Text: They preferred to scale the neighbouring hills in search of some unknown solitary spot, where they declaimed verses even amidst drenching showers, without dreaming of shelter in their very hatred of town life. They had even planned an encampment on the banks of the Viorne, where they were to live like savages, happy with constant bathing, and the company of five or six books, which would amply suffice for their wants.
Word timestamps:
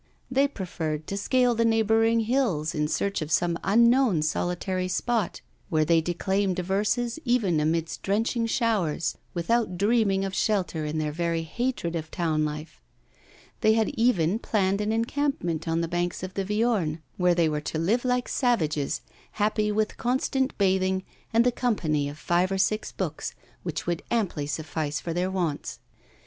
They 0.31 0.47
preferred 0.47 1.05
to 1.05 1.15
scale 1.15 1.53
the 1.53 1.63
neighbouring 1.63 2.21
hills 2.21 2.73
in 2.73 2.87
search 2.87 3.21
of 3.21 3.31
some 3.31 3.59
unknown 3.63 4.23
solitary 4.23 4.87
spot, 4.87 5.41
where 5.69 5.85
they 5.85 6.01
declaimed 6.01 6.57
verses 6.57 7.19
even 7.23 7.59
amidst 7.59 8.01
drenching 8.01 8.47
showers, 8.47 9.15
without 9.35 9.77
dreaming 9.77 10.25
of 10.25 10.33
shelter 10.33 10.85
in 10.85 10.97
their 10.97 11.11
very 11.11 11.43
hatred 11.43 11.95
of 11.95 12.09
town 12.09 12.43
life. 12.43 12.81
They 13.59 13.73
had 13.73 13.89
even 13.89 14.39
planned 14.39 14.81
an 14.81 14.91
encampment 14.91 15.67
on 15.67 15.81
the 15.81 15.87
banks 15.87 16.23
of 16.23 16.33
the 16.33 16.45
Viorne, 16.45 17.03
where 17.17 17.35
they 17.35 17.47
were 17.47 17.61
to 17.61 17.77
live 17.77 18.03
like 18.03 18.27
savages, 18.27 19.01
happy 19.33 19.71
with 19.71 19.97
constant 19.97 20.57
bathing, 20.57 21.03
and 21.31 21.45
the 21.45 21.51
company 21.51 22.09
of 22.09 22.17
five 22.17 22.51
or 22.51 22.57
six 22.57 22.91
books, 22.91 23.35
which 23.61 23.85
would 23.85 24.01
amply 24.09 24.47
suffice 24.47 24.99
for 24.99 25.13
their 25.13 25.29
wants. 25.29 25.77